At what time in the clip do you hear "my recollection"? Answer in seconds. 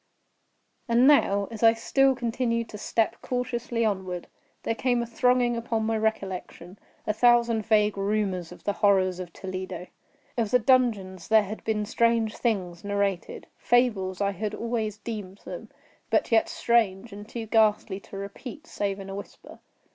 5.85-6.79